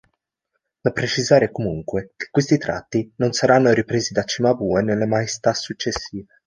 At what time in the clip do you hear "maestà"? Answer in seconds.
5.05-5.53